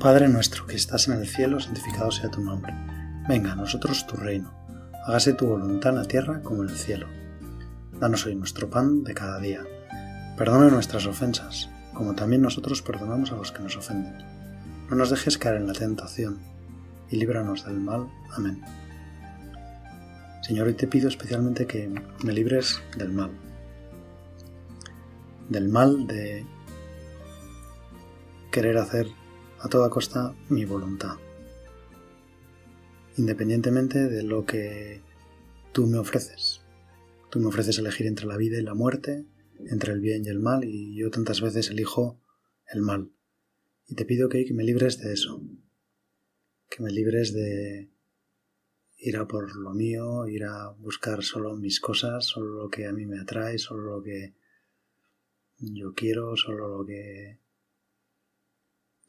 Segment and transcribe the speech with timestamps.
[0.00, 2.72] Padre nuestro que estás en el cielo, santificado sea tu nombre.
[3.28, 4.50] Venga a nosotros tu reino.
[5.04, 7.06] Hágase tu voluntad en la tierra como en el cielo.
[8.00, 9.62] Danos hoy nuestro pan de cada día.
[10.38, 14.16] Perdona nuestras ofensas, como también nosotros perdonamos a los que nos ofenden.
[14.88, 16.38] No nos dejes caer en la tentación,
[17.10, 18.08] y líbranos del mal.
[18.32, 18.62] Amén.
[20.40, 21.92] Señor, hoy te pido especialmente que
[22.24, 23.32] me libres del mal.
[25.50, 26.46] Del mal de
[28.50, 29.19] querer hacer
[29.62, 31.16] a toda costa mi voluntad,
[33.16, 35.02] independientemente de lo que
[35.72, 36.62] tú me ofreces.
[37.30, 39.26] Tú me ofreces elegir entre la vida y la muerte,
[39.68, 42.20] entre el bien y el mal, y yo tantas veces elijo
[42.66, 43.12] el mal.
[43.86, 45.42] Y te pido que, me libres de eso,
[46.68, 47.90] que me libres de
[48.98, 52.92] ir a por lo mío, ir a buscar solo mis cosas, solo lo que a
[52.92, 54.34] mí me atrae, solo lo que
[55.58, 57.39] yo quiero, solo lo que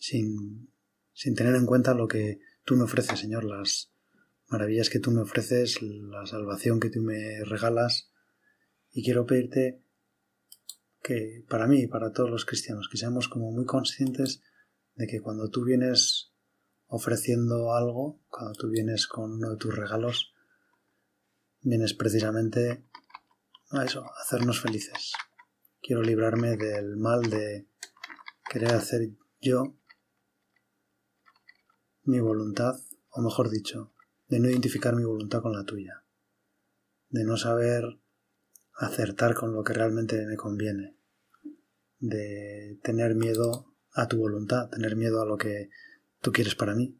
[0.01, 0.73] sin,
[1.13, 3.93] sin tener en cuenta lo que tú me ofreces, Señor, las
[4.47, 8.11] maravillas que tú me ofreces, la salvación que tú me regalas.
[8.91, 9.83] Y quiero pedirte
[11.03, 14.41] que para mí y para todos los cristianos, que seamos como muy conscientes
[14.95, 16.33] de que cuando tú vienes
[16.87, 20.33] ofreciendo algo, cuando tú vienes con uno de tus regalos,
[21.61, 22.85] vienes precisamente
[23.69, 25.13] a eso, a hacernos felices.
[25.79, 27.67] Quiero librarme del mal de
[28.49, 29.77] querer hacer yo
[32.03, 32.75] mi voluntad,
[33.09, 33.93] o mejor dicho,
[34.27, 36.03] de no identificar mi voluntad con la tuya,
[37.09, 37.83] de no saber
[38.73, 40.97] acertar con lo que realmente me conviene,
[41.99, 45.69] de tener miedo a tu voluntad, tener miedo a lo que
[46.21, 46.99] tú quieres para mí.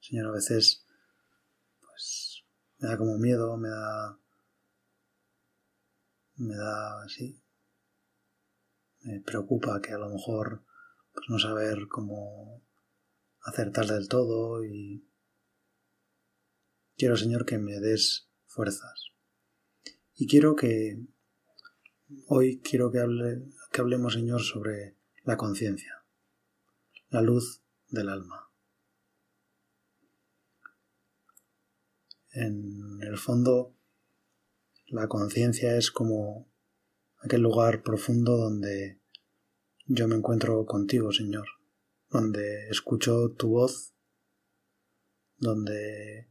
[0.00, 0.86] Señor, a veces,
[1.80, 2.44] pues,
[2.78, 4.18] me da como miedo, me da,
[6.36, 7.40] me da así,
[9.02, 10.64] me preocupa que a lo mejor,
[11.12, 12.65] pues, no saber cómo
[13.46, 15.08] acertar del todo y
[16.96, 19.12] quiero, Señor, que me des fuerzas.
[20.14, 20.98] Y quiero que
[22.26, 26.04] hoy quiero que, hable, que hablemos, Señor, sobre la conciencia,
[27.08, 28.50] la luz del alma.
[32.32, 33.76] En el fondo,
[34.88, 36.52] la conciencia es como
[37.18, 39.00] aquel lugar profundo donde
[39.86, 41.46] yo me encuentro contigo, Señor
[42.08, 43.94] donde escucho tu voz,
[45.36, 46.30] donde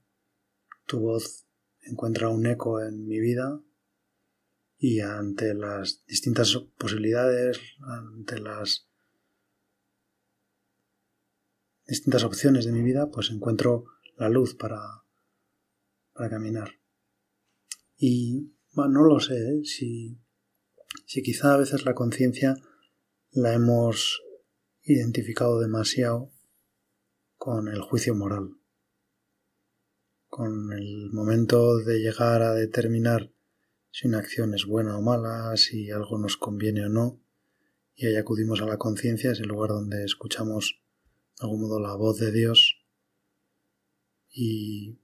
[0.86, 1.46] tu voz
[1.82, 3.62] encuentra un eco en mi vida
[4.78, 8.88] y ante las distintas posibilidades, ante las
[11.86, 13.86] distintas opciones de mi vida, pues encuentro
[14.18, 14.82] la luz para,
[16.14, 16.72] para caminar.
[17.98, 19.62] Y bueno, no lo sé ¿eh?
[19.64, 20.20] si,
[21.06, 22.56] si quizá a veces la conciencia
[23.32, 24.22] la hemos
[24.86, 26.32] identificado demasiado
[27.38, 28.58] con el juicio moral,
[30.28, 33.32] con el momento de llegar a determinar
[33.92, 37.20] si una acción es buena o mala, si algo nos conviene o no,
[37.96, 40.82] y ahí acudimos a la conciencia, es el lugar donde escuchamos
[41.40, 42.84] de algún modo la voz de Dios
[44.30, 45.00] y,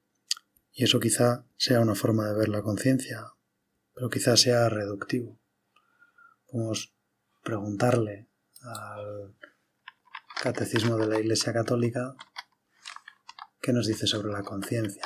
[0.74, 3.34] y eso quizá sea una forma de ver la conciencia,
[3.96, 5.40] pero quizá sea reductivo.
[6.48, 6.94] Podemos
[7.44, 8.28] preguntarle
[8.62, 9.36] al
[10.42, 12.16] Catecismo de la Iglesia Católica,
[13.62, 15.04] que nos dice sobre la conciencia.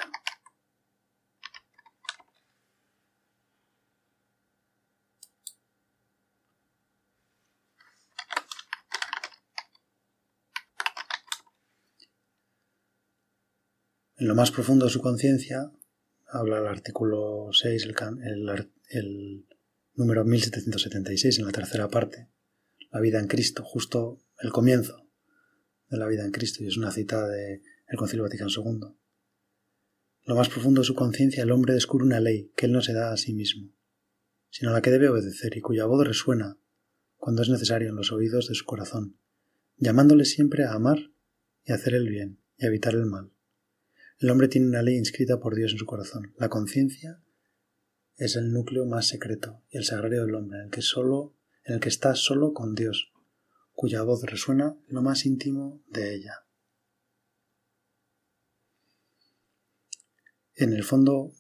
[14.16, 15.70] En lo más profundo de su conciencia,
[16.28, 17.84] habla el artículo 6,
[18.24, 19.46] el, el,
[19.96, 22.30] número 1776, en la tercera parte,
[22.90, 25.05] la vida en Cristo, justo el comienzo
[25.90, 27.62] de la vida en Cristo, y es una cita del
[27.98, 28.96] Concilio Vaticano II.
[30.26, 32.94] Lo más profundo de su conciencia, el hombre descubre una ley que él no se
[32.94, 33.72] da a sí mismo,
[34.50, 36.58] sino la que debe obedecer y cuya voz resuena
[37.18, 39.18] cuando es necesario en los oídos de su corazón,
[39.78, 41.12] llamándole siempre a amar
[41.64, 43.32] y hacer el bien y evitar el mal.
[44.20, 46.34] El hombre tiene una ley inscrita por Dios en su corazón.
[46.38, 47.22] La conciencia
[48.18, 51.76] es el núcleo más secreto y el sagrario del hombre, en el que solo, en
[51.76, 53.12] el que está solo con Dios,
[53.76, 56.46] cuya voz resuena lo más íntimo de ella.
[60.56, 61.34] En el fondo,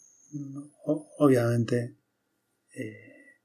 [1.17, 1.97] obviamente,
[2.75, 3.41] eh,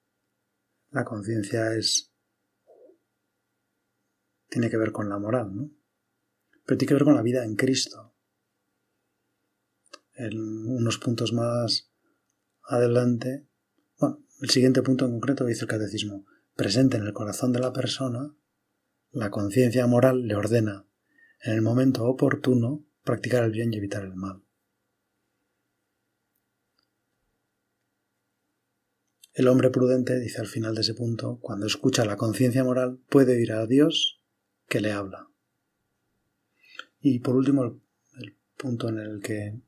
[0.90, 2.12] la conciencia es
[4.48, 5.70] tiene que ver con la moral, ¿no?
[6.66, 8.16] Pero tiene que ver con la vida en Cristo.
[10.14, 11.92] En unos puntos más
[12.64, 13.48] adelante,
[13.98, 16.26] bueno, el siguiente punto en concreto dice el catecismo,
[16.56, 18.34] presente en el corazón de la persona
[19.12, 20.86] la conciencia moral le ordena
[21.42, 24.42] en el momento oportuno, practicar el bien y evitar el mal.
[29.32, 33.36] El hombre prudente, dice al final de ese punto, cuando escucha la conciencia moral, puede
[33.36, 34.20] oír a Dios
[34.68, 35.30] que le habla.
[37.00, 37.80] Y por último,
[38.18, 39.58] el, punto en el que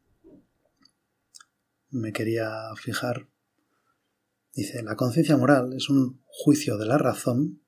[1.88, 3.28] me quería fijar,
[4.52, 7.62] dice, la conciencia moral es un juicio de la razón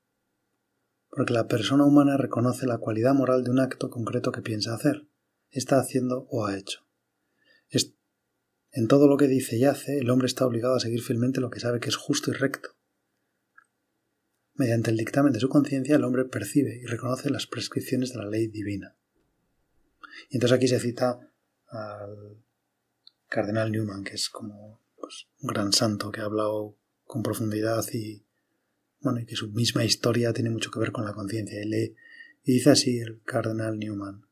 [1.15, 5.07] porque la persona humana reconoce la cualidad moral de un acto concreto que piensa hacer,
[5.49, 6.85] está haciendo o ha hecho.
[8.75, 11.49] En todo lo que dice y hace, el hombre está obligado a seguir fielmente lo
[11.49, 12.75] que sabe que es justo y recto.
[14.53, 18.27] Mediante el dictamen de su conciencia, el hombre percibe y reconoce las prescripciones de la
[18.27, 18.97] ley divina.
[20.29, 21.31] Y entonces aquí se cita
[21.67, 22.43] al
[23.29, 28.24] cardenal Newman, que es como pues, un gran santo que ha hablado con profundidad y,
[28.99, 31.63] bueno, y que su misma historia tiene mucho que ver con la conciencia.
[31.63, 31.95] Y,
[32.43, 34.25] y dice así el cardenal Newman.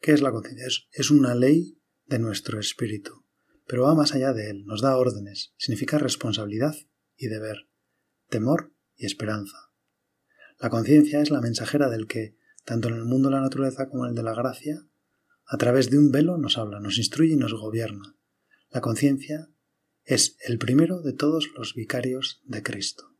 [0.00, 0.66] ¿Qué es la conciencia?
[0.92, 3.24] Es, una ley de nuestro espíritu,
[3.66, 6.74] pero va más allá de él, nos da órdenes, significa responsabilidad
[7.16, 7.68] y deber,
[8.28, 9.72] temor y esperanza.
[10.60, 14.04] La conciencia es la mensajera del que, tanto en el mundo de la naturaleza como
[14.04, 14.86] en el de la gracia,
[15.46, 18.16] a través de un velo nos habla, nos instruye y nos gobierna.
[18.70, 19.48] La conciencia
[20.08, 23.14] es el primero de todos los vicarios de Cristo.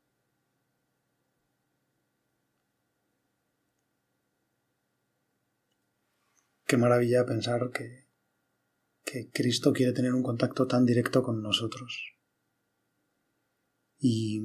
[6.66, 8.08] Qué maravilla pensar que,
[9.04, 12.14] que Cristo quiere tener un contacto tan directo con nosotros.
[13.98, 14.40] Y,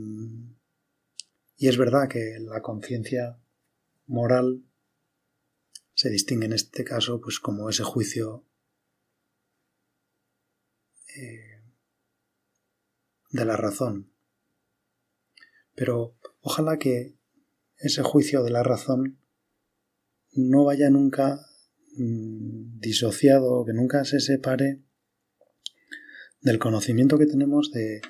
[1.56, 3.42] y es verdad que la conciencia
[4.06, 4.66] moral
[5.94, 8.45] se distingue en este caso pues como ese juicio
[11.16, 11.52] eh,
[13.33, 14.13] de la razón.
[15.75, 17.18] Pero ojalá que
[17.77, 19.19] ese juicio de la razón
[20.31, 21.45] no vaya nunca
[21.95, 24.81] Mm, disociado, que nunca se separe
[26.41, 28.01] del conocimiento que tenemos de,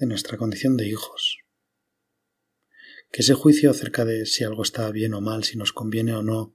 [0.00, 1.38] nuestra condición de hijos.
[3.10, 6.22] Que ese juicio acerca de si algo está bien o mal, si nos conviene o
[6.22, 6.54] no,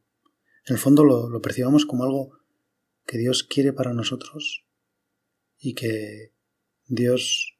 [0.68, 2.38] en el fondo lo, lo percibamos como algo
[3.08, 4.66] que Dios quiere para nosotros
[5.58, 6.32] y que
[6.86, 7.55] Dios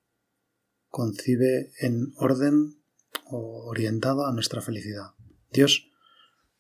[0.96, 2.82] concibe en orden
[3.26, 5.12] o orientado a nuestra felicidad.
[5.52, 5.92] Dios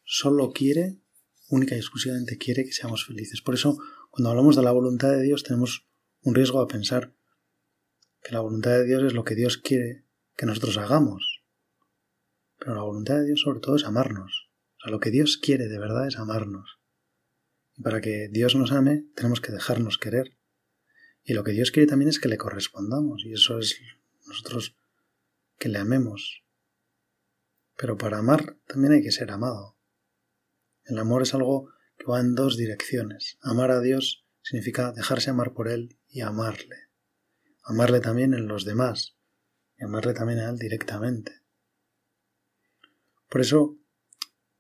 [0.04, 1.00] solo quiere
[1.48, 3.42] única y exclusivamente quiere que seamos felices.
[3.42, 3.78] Por eso,
[4.10, 5.88] cuando hablamos de la voluntad de Dios, tenemos
[6.22, 7.16] un riesgo a pensar
[8.22, 10.04] que la voluntad de Dios es lo que Dios quiere
[10.36, 11.46] que nosotros hagamos.
[12.60, 14.50] Pero la voluntad de Dios sobre todo es amarnos.
[14.80, 16.82] O sea, lo que Dios quiere de verdad es amarnos.
[17.78, 20.36] Y para que Dios nos ame, tenemos que dejarnos querer.
[21.24, 23.24] Y lo que Dios quiere también es que le correspondamos.
[23.24, 23.80] Y eso es
[24.36, 24.76] nosotros
[25.58, 26.44] que le amemos.
[27.78, 29.78] Pero para amar también hay que ser amado.
[30.84, 33.38] El amor es algo que va en dos direcciones.
[33.42, 36.76] Amar a Dios significa dejarse amar por Él y amarle.
[37.64, 39.18] Amarle también en los demás
[39.78, 41.32] y amarle también a Él directamente.
[43.30, 43.78] Por eso,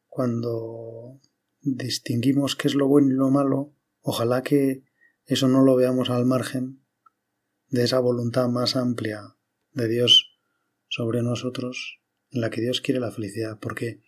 [0.07, 1.19] cuando
[1.61, 4.83] distinguimos qué es lo bueno y lo malo, ojalá que
[5.25, 6.81] eso no lo veamos al margen
[7.67, 9.35] de esa voluntad más amplia
[9.75, 10.35] de Dios
[10.87, 11.99] sobre nosotros,
[12.31, 14.01] en la que Dios quiere la felicidad, porque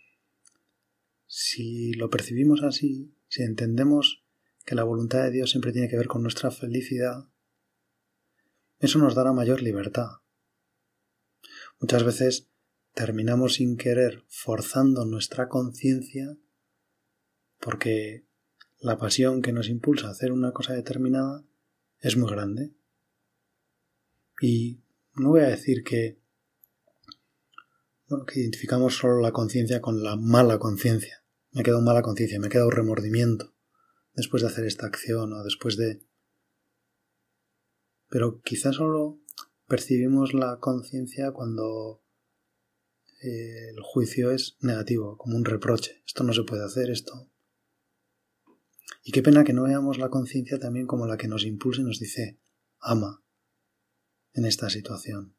[1.28, 4.24] si lo percibimos así, si entendemos
[4.66, 7.30] que la voluntad de Dios siempre tiene que ver con nuestra felicidad,
[8.80, 10.08] eso nos dará mayor libertad.
[11.80, 12.50] Muchas veces
[12.94, 16.38] terminamos sin querer forzando nuestra conciencia
[17.60, 18.26] porque
[18.80, 21.44] la pasión que nos impulsa a hacer una cosa determinada
[22.00, 22.74] es muy grande.
[24.42, 24.82] Y
[25.18, 26.20] no voy a decir que
[28.08, 31.24] bueno, que identificamos solo la conciencia con la mala conciencia.
[31.52, 33.54] Me ha quedado mala conciencia, me ha quedado remordimiento
[34.14, 36.02] después de hacer esta acción o después de...
[38.10, 39.20] Pero quizás solo
[39.68, 42.02] percibimos la conciencia cuando
[43.22, 46.02] eh, el juicio es negativo, como un reproche.
[46.06, 47.30] Esto no se puede hacer, esto.
[49.04, 51.86] Y qué pena que no veamos la conciencia también como la que nos impulsa y
[51.86, 52.40] nos dice,
[52.80, 53.22] ama
[54.38, 55.36] en esta situación.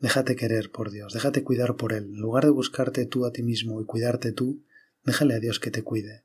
[0.00, 2.06] Déjate querer por Dios, déjate cuidar por Él.
[2.06, 4.66] En lugar de buscarte tú a ti mismo y cuidarte tú,
[5.04, 6.24] déjale a Dios que te cuide.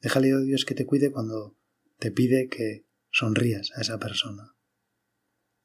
[0.00, 1.58] Déjale a Dios que te cuide cuando
[1.98, 4.54] te pide que sonrías a esa persona.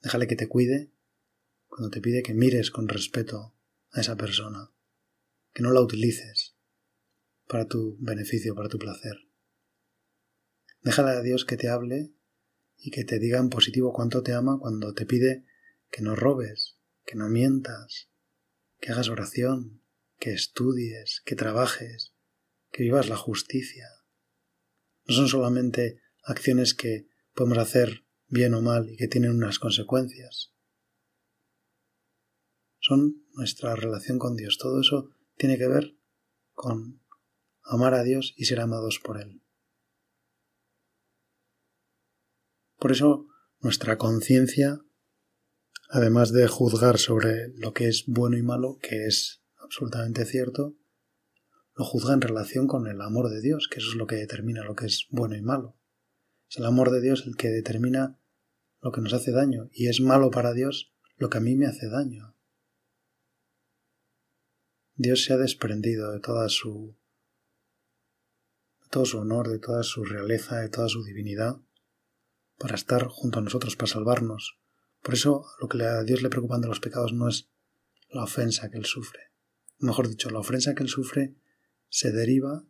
[0.01, 0.91] Déjale que te cuide
[1.67, 3.55] cuando te pide que mires con respeto
[3.91, 4.71] a esa persona,
[5.53, 6.55] que no la utilices
[7.47, 9.27] para tu beneficio, para tu placer.
[10.81, 12.12] Déjale a Dios que te hable
[12.83, 15.45] y que te diga en positivo cuánto te ama cuando te pide
[15.89, 18.09] que no robes, que no mientas,
[18.81, 19.81] que hagas oración,
[20.19, 22.13] que estudies, que trabajes,
[22.71, 23.87] que vivas la justicia.
[25.05, 30.53] No son solamente acciones que podemos hacer bien o mal y que tienen unas consecuencias.
[32.79, 34.57] Son nuestra relación con Dios.
[34.57, 35.95] Todo eso tiene que ver
[36.51, 37.01] con
[37.63, 39.42] amar a Dios y ser amados por Él.
[42.83, 43.27] Por eso
[43.61, 44.81] nuestra conciencia,
[45.87, 50.75] además de juzgar sobre lo que es bueno y malo, que es absolutamente cierto,
[51.75, 54.65] lo juzga en relación con el amor de Dios, que eso es lo que determina
[54.65, 55.79] lo que es bueno y malo.
[56.49, 58.19] Es el amor de Dios el que determina
[58.81, 61.67] lo que nos hace daño, y es malo para Dios lo que a mí me
[61.67, 62.35] hace daño.
[64.95, 66.97] Dios se ha desprendido de toda su
[68.81, 71.61] de todo su honor, de toda su realeza, de toda su divinidad,
[72.57, 74.59] para estar junto a nosotros, para salvarnos.
[75.01, 77.49] Por eso lo que a Dios le preocupan de los pecados no es
[78.09, 79.31] la ofensa que Él sufre.
[79.79, 81.35] Mejor dicho, la ofensa que Él sufre
[81.89, 82.65] se deriva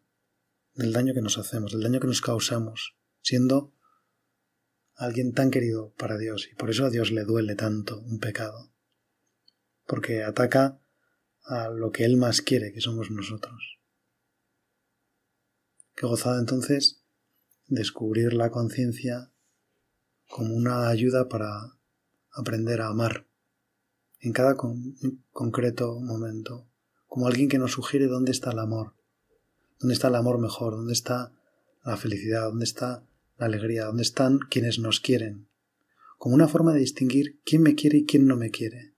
[0.73, 3.73] del daño que nos hacemos, del daño que nos causamos, siendo
[4.95, 6.47] alguien tan querido para Dios.
[6.51, 8.71] Y por eso a Dios le duele tanto un pecado.
[9.85, 10.81] Porque ataca
[11.43, 13.79] a lo que Él más quiere, que somos nosotros.
[15.95, 17.03] Qué gozada entonces
[17.67, 19.32] descubrir la conciencia
[20.33, 21.77] como una ayuda para
[22.31, 23.27] aprender a amar
[24.19, 24.57] en cada
[25.31, 26.67] concreto momento,
[27.05, 28.95] como alguien que nos sugiere dónde está el amor,
[29.79, 31.31] dónde está el amor mejor, dónde está
[31.85, 33.05] la felicidad, dónde está
[33.37, 35.49] la alegría, dónde están quienes nos quieren,
[36.17, 38.95] como una forma de distinguir quién me quiere y quién no me quiere.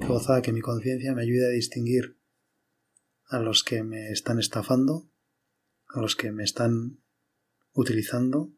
[0.00, 2.18] Gozada que mi conciencia me ayude a distinguir
[3.26, 5.08] a los que me están estafando,
[5.86, 6.98] a los que me están
[7.72, 8.52] utilizando,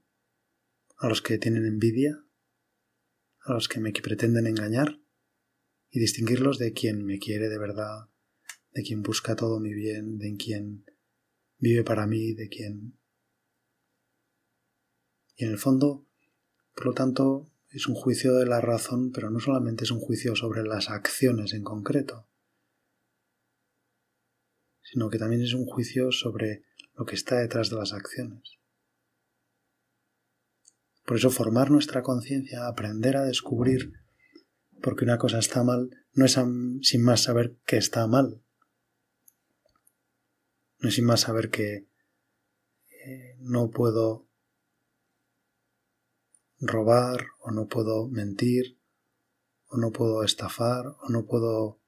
[0.97, 2.25] a los que tienen envidia,
[3.41, 5.01] a los que me pretenden engañar,
[5.91, 8.09] y distinguirlos de quien me quiere de verdad,
[8.73, 10.85] de quien busca todo mi bien, de quien
[11.59, 12.99] vive para mí, de quien...
[15.37, 16.07] Y en el fondo,
[16.75, 20.35] por lo tanto, es un juicio de la razón, pero no solamente es un juicio
[20.37, 22.29] sobre las acciones en concreto,
[24.83, 28.59] sino que también es un juicio sobre lo que está detrás de las acciones.
[31.05, 33.93] Por eso formar nuestra conciencia, aprender a descubrir
[34.83, 36.39] porque una cosa está mal, no es
[36.83, 38.43] sin más saber que está mal.
[40.79, 41.89] No es sin más saber que
[43.05, 44.29] eh, no puedo
[46.59, 48.79] robar o no puedo mentir
[49.67, 51.81] o no puedo estafar o no puedo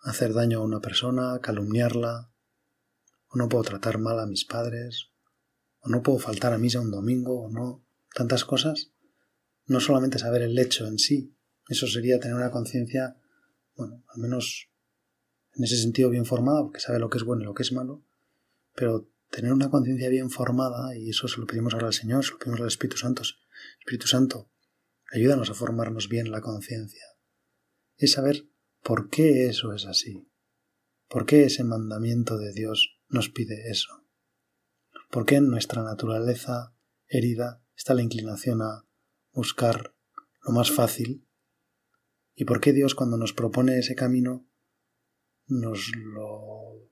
[0.00, 2.30] hacer daño a una persona, calumniarla,
[3.28, 5.11] o no puedo tratar mal a mis padres,
[5.82, 7.84] o no puedo faltar a misa un domingo, o no,
[8.14, 8.92] tantas cosas.
[9.66, 11.36] No solamente saber el hecho en sí,
[11.68, 13.16] eso sería tener una conciencia,
[13.74, 14.70] bueno, al menos
[15.54, 17.72] en ese sentido bien formada, porque sabe lo que es bueno y lo que es
[17.72, 18.04] malo,
[18.74, 22.32] pero tener una conciencia bien formada, y eso se lo pedimos ahora al Señor, se
[22.32, 23.22] lo pedimos al Espíritu Santo.
[23.80, 24.50] Espíritu Santo,
[25.10, 27.04] ayúdanos a formarnos bien la conciencia.
[27.96, 28.46] Es saber
[28.82, 30.28] por qué eso es así.
[31.08, 34.01] ¿Por qué ese mandamiento de Dios nos pide eso?
[35.12, 36.74] ¿Por qué en nuestra naturaleza
[37.06, 38.86] herida está la inclinación a
[39.32, 39.94] buscar
[40.40, 41.28] lo más fácil?
[42.34, 44.48] ¿Y por qué Dios cuando nos propone ese camino
[45.48, 46.90] nos lo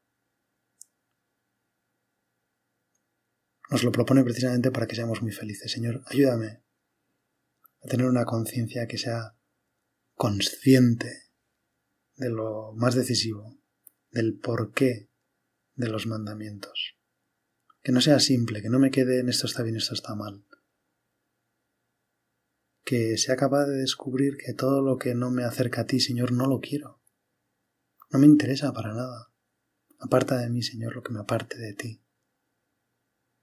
[3.70, 5.72] nos lo propone precisamente para que seamos muy felices.
[5.72, 6.62] Señor, ayúdame
[7.82, 9.34] a tener una conciencia que sea
[10.14, 11.30] consciente
[12.16, 13.56] de lo más decisivo,
[14.10, 15.08] del porqué
[15.74, 16.99] de los mandamientos.
[17.82, 20.44] Que no sea simple, que no me quede en esto está bien, esto está mal.
[22.84, 26.32] Que sea capaz de descubrir que todo lo que no me acerca a ti, Señor,
[26.32, 27.00] no lo quiero.
[28.10, 29.32] No me interesa para nada.
[29.98, 32.02] Aparta de mí, Señor, lo que me aparte de ti.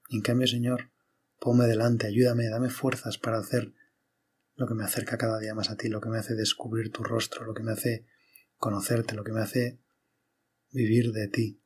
[0.10, 0.92] Y en cambio, Señor,
[1.40, 3.74] ponme delante, ayúdame, dame fuerzas para hacer
[4.56, 7.04] lo que me acerca cada día más a ti, lo que me hace descubrir tu
[7.04, 8.08] rostro, lo que me hace
[8.58, 9.80] conocerte, lo que me hace
[10.72, 11.62] vivir de ti.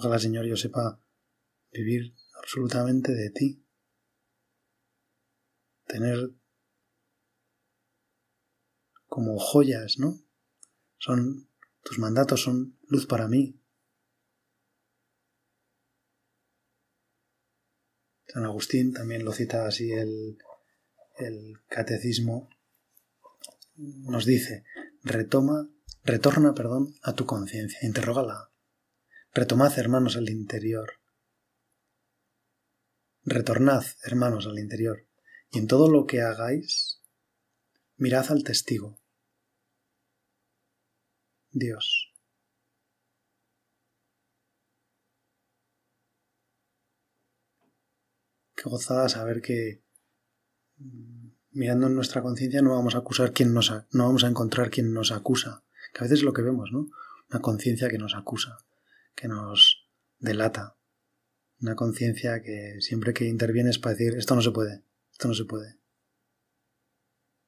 [0.00, 0.98] Ojalá, Señor, yo sepa
[1.70, 3.62] vivir absolutamente de ti.
[5.86, 6.30] Tener
[9.06, 10.18] como joyas, ¿no?
[10.96, 11.50] Son
[11.82, 13.60] tus mandatos son luz para mí,
[18.26, 20.38] San Agustín también lo cita así el,
[21.18, 22.48] el catecismo.
[23.76, 24.64] Nos dice,
[25.02, 25.68] retoma,
[26.04, 28.49] retorna, perdón, a tu conciencia, interrógala.
[29.32, 30.94] Retomad, hermanos, al interior.
[33.22, 35.06] Retornad, hermanos, al interior,
[35.52, 37.00] y en todo lo que hagáis,
[37.96, 38.98] mirad al testigo.
[41.52, 42.12] Dios.
[48.56, 49.84] Qué gozada saber que
[50.78, 54.70] mm, mirando en nuestra conciencia no vamos a acusar quien nos no vamos a encontrar
[54.70, 56.88] quien nos acusa, que a veces es lo que vemos, ¿no?
[57.30, 58.58] Una conciencia que nos acusa,
[59.20, 59.86] que nos
[60.18, 60.78] delata,
[61.60, 65.34] una conciencia que siempre que interviene es para decir esto no se puede, esto no
[65.34, 65.78] se puede.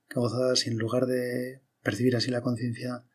[0.09, 3.07] Qué gozada si en lugar de percibir así la conciencia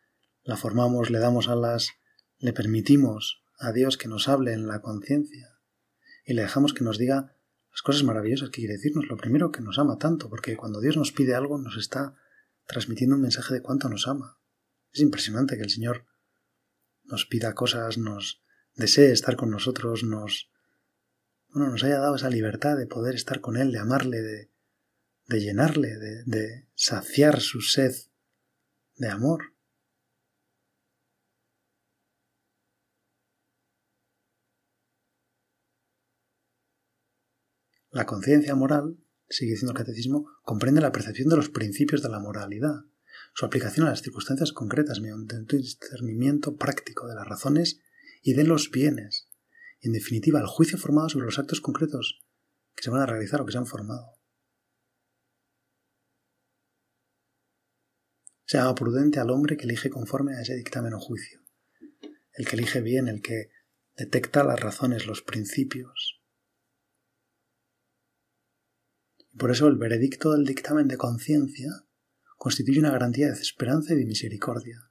[0.41, 1.91] la formamos, le damos alas,
[2.39, 5.59] le permitimos a Dios que nos hable en la conciencia
[6.25, 7.35] y le dejamos que nos diga
[7.69, 9.07] las cosas maravillosas que quiere decirnos.
[9.07, 12.15] Lo primero, que nos ama tanto, porque cuando Dios nos pide algo nos está
[12.65, 14.39] transmitiendo un mensaje de cuánto nos ama.
[14.91, 16.05] Es impresionante que el Señor
[17.03, 18.41] nos pida cosas, nos
[18.77, 20.49] desee estar con nosotros, nos,
[21.49, 24.49] bueno, nos haya dado esa libertad de poder estar con Él, de amarle, de,
[25.25, 27.93] de llenarle, de, de saciar su sed
[28.95, 29.53] de amor.
[37.89, 42.19] La conciencia moral, sigue diciendo el catecismo, comprende la percepción de los principios de la
[42.19, 42.85] moralidad,
[43.33, 47.79] su aplicación a las circunstancias concretas mediante un discernimiento práctico de las razones
[48.21, 49.29] y de los bienes,
[49.79, 52.19] y en definitiva el juicio formado sobre los actos concretos
[52.75, 54.13] que se van a realizar o que se han formado.
[58.45, 61.41] Se llama prudente al hombre que elige conforme a ese dictamen o juicio,
[62.33, 63.49] el que elige bien, el que
[63.95, 66.17] detecta las razones, los principios,
[69.37, 71.69] Por eso el veredicto del dictamen de conciencia
[72.37, 74.89] constituye una garantía de esperanza y de misericordia.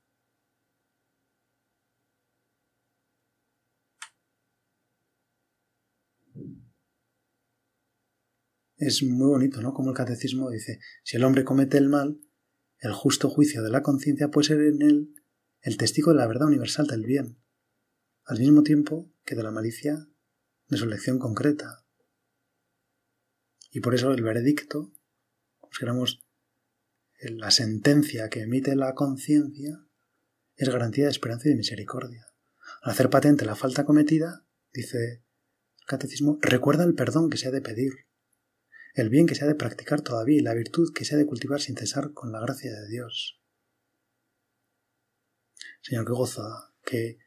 [8.76, 9.72] Es muy bonito, ¿no?
[9.72, 12.20] Como el catecismo dice, si el hombre comete el mal,
[12.78, 15.14] el justo juicio de la conciencia puede ser en él
[15.62, 17.38] el testigo de la verdad universal del bien,
[18.24, 20.06] al mismo tiempo que de la malicia
[20.68, 21.86] de su elección concreta,
[23.76, 24.90] y por eso el veredicto,
[25.58, 26.24] consideramos
[27.20, 29.86] la sentencia que emite la conciencia,
[30.54, 32.26] es garantía de esperanza y de misericordia.
[32.82, 35.24] Al hacer patente la falta cometida, dice
[35.78, 38.06] el catecismo, recuerda el perdón que se ha de pedir,
[38.96, 41.26] el bien que se ha de practicar todavía y la virtud que se ha de
[41.26, 43.38] cultivar sin cesar con la gracia de Dios.
[45.82, 47.18] Señor, que goza que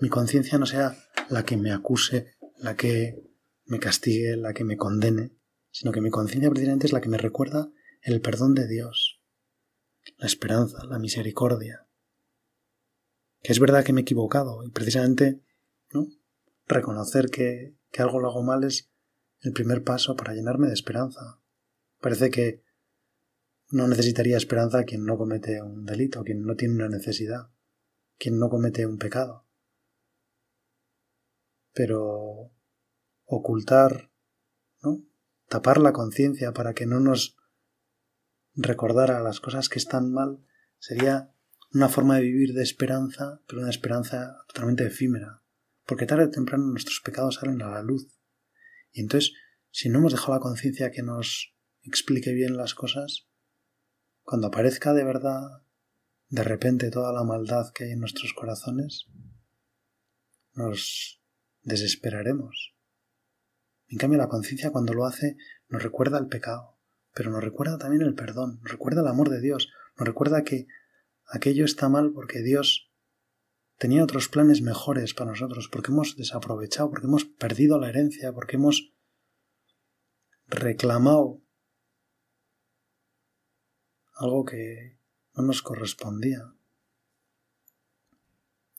[0.00, 0.96] mi conciencia no sea
[1.28, 3.22] la que me acuse, la que
[3.66, 5.36] me castigue, la que me condene,
[5.70, 9.20] sino que mi conciencia precisamente es la que me recuerda el perdón de Dios,
[10.16, 11.86] la esperanza, la misericordia.
[13.42, 15.42] Que es verdad que me he equivocado y precisamente
[15.92, 16.08] ¿no?
[16.66, 18.90] reconocer que, que algo lo hago mal es
[19.46, 21.40] el primer paso para llenarme de esperanza.
[22.00, 22.64] Parece que
[23.70, 27.50] no necesitaría esperanza quien no comete un delito, quien no tiene una necesidad,
[28.18, 29.46] quien no comete un pecado.
[31.72, 32.50] Pero
[33.24, 34.10] ocultar
[34.82, 35.04] ¿no?
[35.48, 37.36] tapar la conciencia para que no nos
[38.54, 40.44] recordara las cosas que están mal
[40.78, 41.32] sería
[41.72, 45.42] una forma de vivir de esperanza, pero una esperanza totalmente efímera,
[45.84, 48.15] porque tarde o temprano nuestros pecados salen a la luz.
[48.96, 49.34] Y entonces,
[49.70, 53.28] si no hemos dejado la conciencia que nos explique bien las cosas,
[54.22, 55.42] cuando aparezca de verdad
[56.30, 59.06] de repente toda la maldad que hay en nuestros corazones,
[60.54, 61.22] nos
[61.60, 62.74] desesperaremos.
[63.88, 65.36] En cambio, la conciencia cuando lo hace
[65.68, 66.78] nos recuerda el pecado,
[67.12, 70.68] pero nos recuerda también el perdón, nos recuerda el amor de Dios, nos recuerda que
[71.26, 72.90] aquello está mal porque Dios
[73.78, 78.56] tenía otros planes mejores para nosotros, porque hemos desaprovechado, porque hemos perdido la herencia, porque
[78.56, 78.92] hemos
[80.46, 81.42] reclamado
[84.14, 84.98] algo que
[85.34, 86.54] no nos correspondía.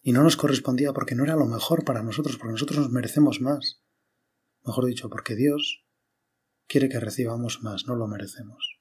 [0.01, 3.41] Y no nos correspondía porque no era lo mejor para nosotros, porque nosotros nos merecemos
[3.41, 3.83] más.
[4.65, 5.86] Mejor dicho, porque Dios
[6.65, 8.79] quiere que recibamos más, no lo merecemos.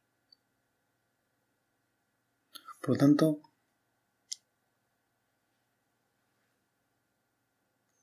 [2.81, 3.41] Por lo tanto,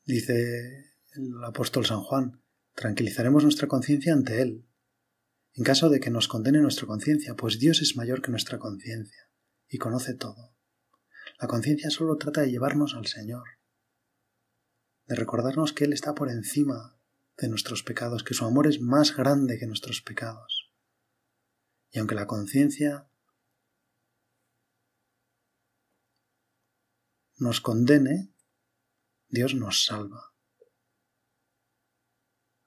[0.05, 2.41] dice el apóstol San Juan,
[2.73, 4.67] tranquilizaremos nuestra conciencia ante Él,
[5.55, 9.29] en caso de que nos condene nuestra conciencia, pues Dios es mayor que nuestra conciencia
[9.69, 10.55] y conoce todo.
[11.39, 13.43] La conciencia solo trata de llevarnos al Señor,
[15.05, 16.97] de recordarnos que Él está por encima
[17.37, 20.71] de nuestros pecados, que su amor es más grande que nuestros pecados.
[21.91, 23.07] Y aunque la conciencia
[27.37, 28.32] nos condene,
[29.33, 30.31] Dios nos salva.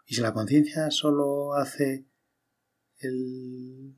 [0.04, 2.08] Y si la conciencia solo hace
[2.98, 3.96] el...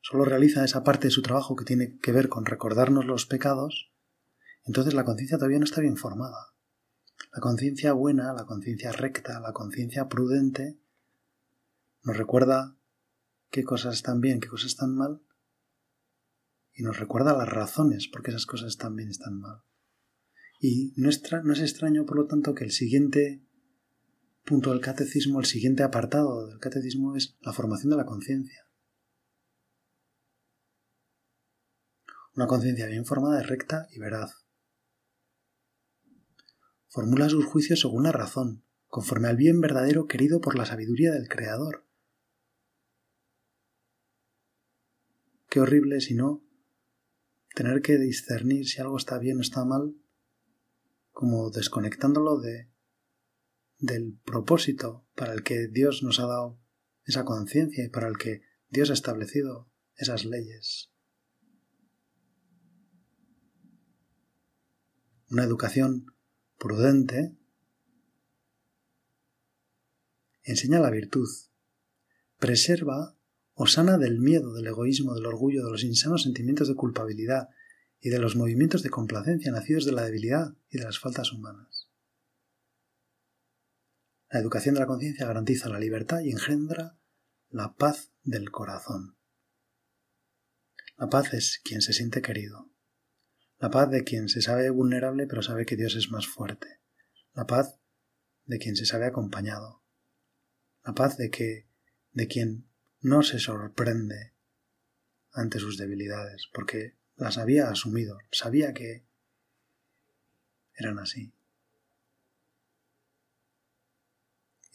[0.00, 3.92] solo realiza esa parte de su trabajo que tiene que ver con recordarnos los pecados,
[4.62, 6.54] entonces la conciencia todavía no está bien formada.
[7.32, 10.78] La conciencia buena, la conciencia recta, la conciencia prudente,
[12.04, 12.76] nos recuerda
[13.50, 15.22] qué cosas están bien, qué cosas están mal,
[16.72, 19.64] y nos recuerda las razones por qué esas cosas están bien y están mal.
[20.60, 23.42] Y no es, no es extraño, por lo tanto, que el siguiente
[24.44, 28.66] punto del catecismo, el siguiente apartado del catecismo es la formación de la conciencia.
[32.34, 34.46] Una conciencia bien formada es recta y veraz.
[36.88, 41.28] Formula sus juicios según la razón, conforme al bien verdadero querido por la sabiduría del
[41.28, 41.86] Creador.
[45.48, 46.42] Qué horrible si no
[47.54, 49.94] tener que discernir si algo está bien o está mal,
[51.16, 52.70] como desconectándolo de
[53.78, 56.60] del propósito para el que Dios nos ha dado
[57.04, 60.92] esa conciencia y para el que Dios ha establecido esas leyes.
[65.30, 66.14] Una educación
[66.58, 67.34] prudente
[70.42, 71.28] enseña la virtud,
[72.36, 73.16] preserva
[73.54, 77.48] o sana del miedo, del egoísmo, del orgullo, de los insanos sentimientos de culpabilidad
[78.06, 81.90] y de los movimientos de complacencia nacidos de la debilidad y de las faltas humanas.
[84.30, 87.00] La educación de la conciencia garantiza la libertad y engendra
[87.48, 89.18] la paz del corazón.
[90.96, 92.70] La paz es quien se siente querido.
[93.58, 96.78] La paz de quien se sabe vulnerable pero sabe que Dios es más fuerte.
[97.34, 97.80] La paz
[98.44, 99.82] de quien se sabe acompañado.
[100.84, 101.66] La paz de que
[102.12, 102.68] de quien
[103.00, 104.36] no se sorprende
[105.32, 109.06] ante sus debilidades, porque las había asumido, sabía que
[110.74, 111.36] eran así.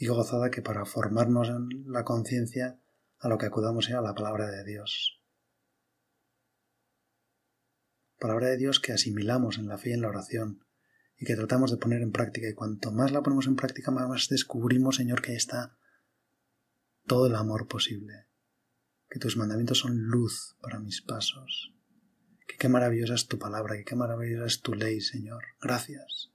[0.02, 2.80] y gozada que para formarnos en la conciencia
[3.20, 5.22] a lo que acudamos sea la palabra de Dios.
[8.20, 10.66] Palabra de Dios que asimilamos en la fe y en la oración
[11.18, 14.28] y que tratamos de poner en práctica y cuanto más la ponemos en práctica más
[14.28, 15.78] descubrimos, Señor, que ahí está
[17.06, 18.26] todo el amor posible,
[19.08, 21.76] que tus mandamientos son luz para mis pasos,
[22.52, 25.44] que qué maravillosa es tu palabra, que qué maravillosa es tu ley, Señor.
[25.62, 26.32] Gracias.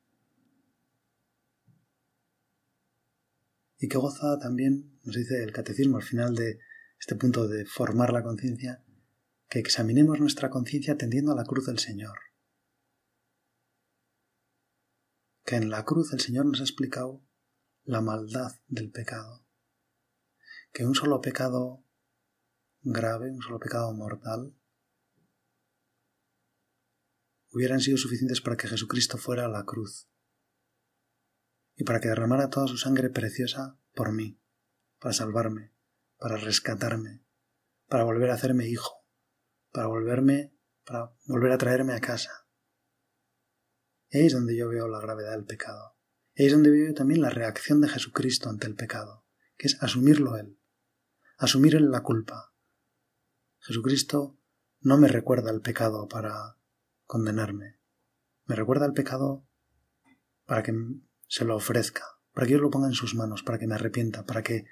[3.78, 6.58] y qué gozada también, nos dice el catecismo al final de
[6.98, 8.82] este punto de formar la conciencia,
[9.48, 12.18] que examinemos nuestra conciencia tendiendo a la cruz del Señor.
[15.44, 17.22] Que en la cruz el Señor nos ha explicado
[17.84, 19.46] la maldad del pecado.
[20.72, 21.84] Que un solo pecado
[22.80, 24.56] grave, un solo pecado mortal,
[27.56, 30.10] hubieran sido suficientes para que Jesucristo fuera a la cruz
[31.74, 34.38] y para que derramara toda su sangre preciosa por mí,
[34.98, 35.74] para salvarme,
[36.18, 37.24] para rescatarme,
[37.88, 39.06] para volver a hacerme hijo,
[39.72, 42.46] para volverme, para volver a traerme a casa.
[44.10, 45.96] es donde yo veo la gravedad del pecado.
[46.34, 49.24] es donde veo también la reacción de Jesucristo ante el pecado,
[49.56, 50.60] que es asumirlo Él,
[51.38, 52.54] asumir Él la culpa.
[53.60, 54.38] Jesucristo
[54.80, 56.58] no me recuerda el pecado para
[57.06, 57.78] condenarme,
[58.44, 59.46] me recuerda el pecado
[60.44, 60.72] para que
[61.28, 64.24] se lo ofrezca, para que yo lo ponga en sus manos, para que me arrepienta,
[64.24, 64.66] para que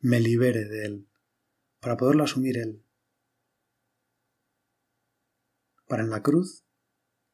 [0.00, 1.08] me libere de él,
[1.80, 2.84] para poderlo asumir él,
[5.86, 6.64] para en la cruz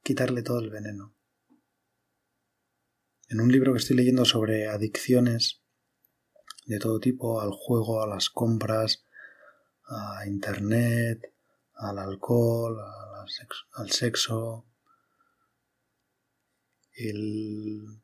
[0.02, 1.16] quitarle todo el veneno.
[3.28, 5.62] En un libro que estoy leyendo sobre adicciones
[6.66, 9.07] de todo tipo, al juego, a las compras,
[9.85, 11.31] a Internet,
[11.74, 12.78] al alcohol,
[13.74, 14.66] al sexo,
[16.94, 18.02] el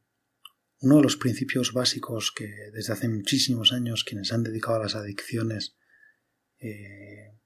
[0.81, 4.95] uno de los principios básicos que desde hace muchísimos años quienes han dedicado a las
[4.95, 5.77] adicciones
[6.61, 7.37] eh,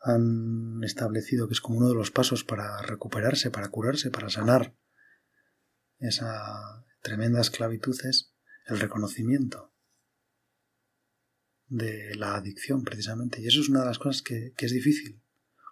[0.00, 4.74] han establecido que es como uno de los pasos para recuperarse, para curarse, para sanar
[5.98, 8.34] esa tremenda esclavitud es
[8.66, 9.73] el reconocimiento
[11.76, 13.40] de la adicción precisamente.
[13.40, 15.20] Y eso es una de las cosas que, que es difícil,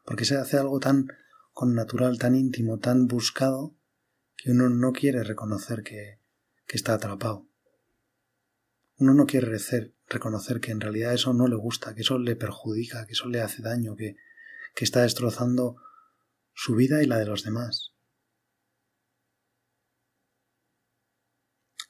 [0.05, 1.07] porque se hace algo tan
[1.53, 3.77] con natural, tan íntimo, tan buscado,
[4.37, 6.21] que uno no quiere reconocer que,
[6.69, 7.47] está atrapado.
[8.97, 9.47] Uno no quiere
[10.09, 13.43] reconocer que en realidad eso no le gusta, que eso le perjudica, que eso le
[13.43, 14.17] hace daño, que,
[14.75, 15.77] que está destrozando
[16.55, 17.93] su vida y la de los demás.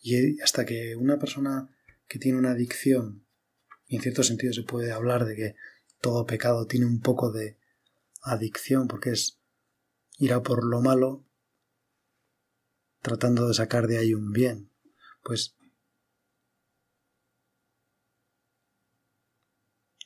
[0.00, 1.70] Y hasta que una persona
[2.08, 3.24] que tiene una adicción,
[3.92, 5.54] y en cierto sentido se puede hablar de que
[6.00, 7.58] todo pecado tiene un poco de
[8.22, 9.38] adicción, porque es
[10.16, 11.26] ir a por lo malo,
[13.02, 14.72] tratando de sacar de ahí un bien.
[15.22, 15.58] Pues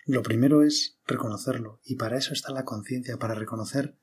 [0.04, 3.96] lo primero es reconocerlo y para eso está la conciencia, para reconocer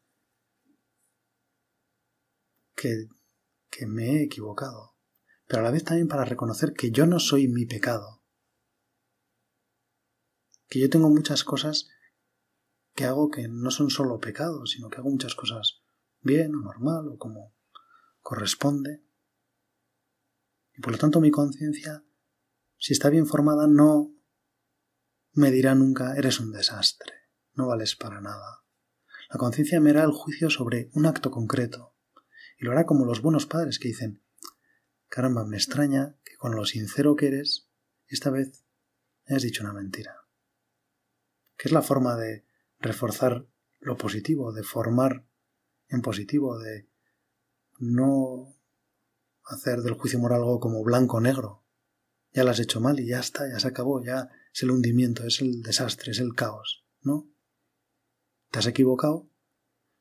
[2.74, 3.10] que,
[3.70, 4.96] que me he equivocado,
[5.46, 8.23] pero a la vez también para reconocer que yo no soy mi pecado,
[10.74, 11.88] que yo tengo muchas cosas
[12.96, 15.84] que hago que no son solo pecados, sino que hago muchas cosas
[16.22, 17.54] bien o normal o como
[18.22, 19.06] corresponde.
[20.76, 22.04] Y por lo tanto mi conciencia,
[22.80, 24.16] si está bien formada, no
[25.34, 27.14] me dirá nunca eres un desastre,
[27.54, 28.64] no vales para nada.
[29.30, 31.96] La conciencia me hará el juicio sobre un acto concreto,
[32.58, 34.24] y lo hará como los buenos padres que dicen
[35.08, 37.70] caramba, me extraña que con lo sincero que eres,
[38.08, 38.66] esta vez
[39.28, 40.23] hayas dicho una mentira.
[41.58, 42.46] Que es la forma de
[42.80, 43.48] reforzar
[43.80, 45.26] lo positivo, de formar
[45.88, 46.90] en positivo, de
[47.80, 48.56] no
[49.46, 51.64] hacer del juicio moral algo como blanco o negro.
[52.32, 55.26] Ya lo has hecho mal y ya está, ya se acabó, ya es el hundimiento,
[55.26, 57.30] es el desastre, es el caos, ¿no?
[58.50, 59.30] Te has equivocado,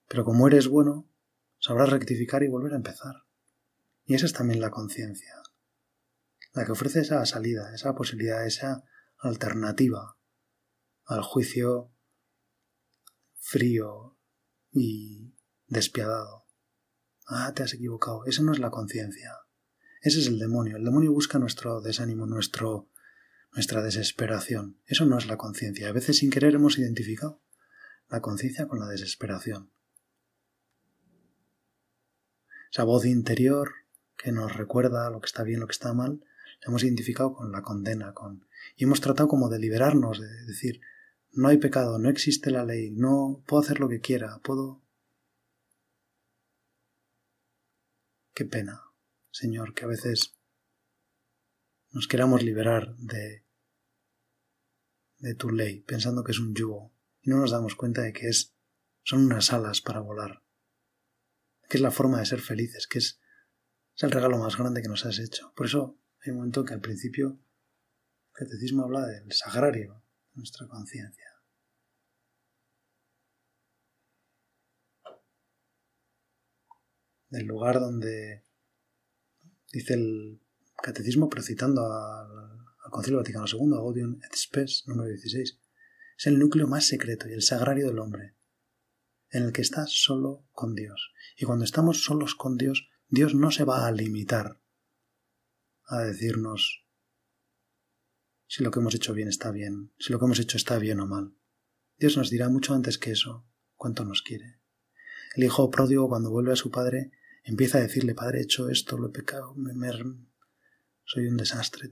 [0.08, 1.10] pero como eres bueno,
[1.58, 3.26] sabrás rectificar y volver a empezar.
[4.04, 5.34] Y esa es también la conciencia,
[6.52, 8.84] la que ofrece esa salida, esa posibilidad, esa
[9.18, 10.16] alternativa
[11.04, 11.92] al juicio
[13.38, 14.18] frío
[14.70, 15.34] y
[15.66, 16.46] despiadado.
[17.26, 18.24] Ah, te has equivocado.
[18.26, 19.36] Esa no es la conciencia.
[20.00, 20.76] Ese es el demonio.
[20.76, 22.90] El demonio busca nuestro desánimo, nuestro,
[23.52, 24.80] nuestra desesperación.
[24.86, 25.88] Eso no es la conciencia.
[25.88, 27.42] A veces sin querer hemos identificado
[28.08, 29.72] la conciencia con la desesperación.
[32.70, 33.72] Esa voz interior
[34.16, 36.24] que nos recuerda lo que está bien, lo que está mal,
[36.60, 40.80] la hemos identificado con la condena, con y hemos tratado como de liberarnos, de decir,
[41.32, 44.82] no hay pecado, no existe la ley, no puedo hacer lo que quiera, puedo...
[48.34, 48.82] Qué pena,
[49.30, 50.34] Señor, que a veces
[51.90, 53.44] nos queramos liberar de,
[55.18, 58.28] de tu ley, pensando que es un yugo, y no nos damos cuenta de que
[58.28, 58.54] es,
[59.02, 60.42] son unas alas para volar,
[61.68, 63.20] que es la forma de ser felices, que es,
[63.94, 65.52] es el regalo más grande que nos has hecho.
[65.54, 67.38] Por eso hay un momento que al principio
[68.34, 70.02] el catecismo habla del sagrario,
[70.34, 71.26] nuestra conciencia.
[77.28, 78.44] Del lugar donde
[79.72, 80.42] dice el
[80.82, 85.58] catecismo, pero citando al, Concilio Vaticano II, Gaudium et Spes, número 16,
[86.18, 88.36] es el núcleo más secreto y el sagrario del hombre,
[89.30, 91.12] en el que está solo con Dios.
[91.36, 94.60] Y cuando estamos solos con Dios, Dios no se va a limitar
[95.86, 96.81] a decirnos
[98.52, 101.00] si lo que hemos hecho bien está bien, si lo que hemos hecho está bien
[101.00, 101.34] o mal.
[101.96, 104.60] Dios nos dirá mucho antes que eso cuánto nos quiere.
[105.34, 107.12] El hijo pródigo cuando vuelve a su padre
[107.44, 109.90] empieza a decirle, Padre, he hecho esto, lo he pecado, me,
[111.02, 111.88] soy un desastre.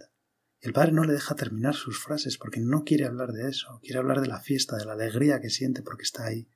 [0.60, 3.80] Y el padre no le deja terminar sus frases porque no quiere hablar de eso,
[3.82, 6.46] quiere hablar de la fiesta, de la alegría que siente porque está ahí.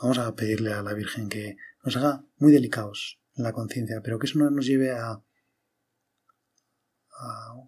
[0.00, 4.20] Vamos a pedirle a la Virgen que nos haga muy delicados en la conciencia, pero
[4.20, 5.24] que eso no nos lleve a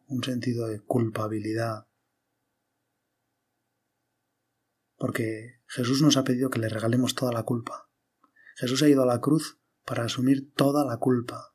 [0.07, 1.87] un sentido de culpabilidad.
[4.97, 7.91] Porque Jesús nos ha pedido que le regalemos toda la culpa.
[8.57, 11.55] Jesús ha ido a la cruz para asumir toda la culpa,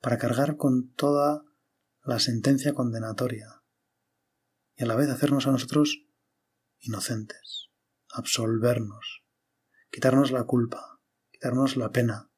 [0.00, 1.44] para cargar con toda
[2.02, 3.62] la sentencia condenatoria
[4.76, 6.06] y a la vez hacernos a nosotros
[6.80, 7.70] inocentes,
[8.10, 9.24] absolvernos,
[9.90, 11.00] quitarnos la culpa,
[11.32, 12.30] quitarnos la pena,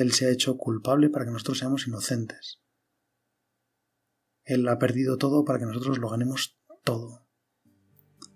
[0.00, 2.62] él se ha hecho culpable para que nosotros seamos inocentes.
[4.44, 7.26] Él ha perdido todo para que nosotros lo ganemos todo.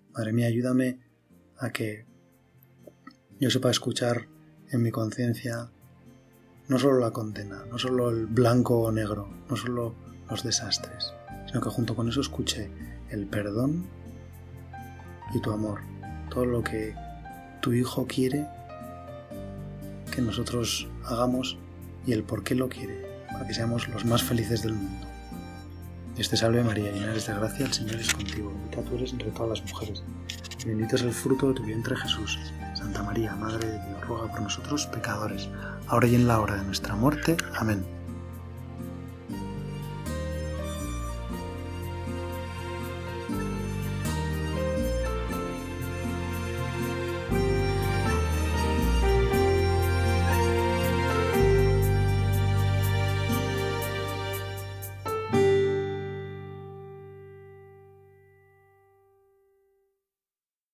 [0.09, 0.99] Madre mía, ayúdame
[1.57, 2.05] a que
[3.39, 4.27] yo sepa escuchar
[4.69, 5.71] en mi conciencia
[6.67, 9.95] no solo la condena, no solo el blanco o negro, no solo
[10.29, 11.13] los desastres,
[11.47, 12.69] sino que junto con eso escuche
[13.09, 13.87] el perdón
[15.33, 15.79] y tu amor,
[16.29, 16.95] todo lo que
[17.61, 18.47] tu hijo quiere
[20.13, 21.57] que nosotros hagamos
[22.05, 25.07] y el por qué lo quiere, para que seamos los más felices del mundo.
[26.15, 29.11] Dios te salve María, llena eres de gracia, el Señor es contigo, bendita tú eres
[29.11, 30.03] entre todas las mujeres,
[30.65, 32.37] bendito es el fruto de tu vientre Jesús.
[32.75, 35.49] Santa María, Madre de Dios, ruega por nosotros pecadores,
[35.87, 37.37] ahora y en la hora de nuestra muerte.
[37.55, 37.83] Amén.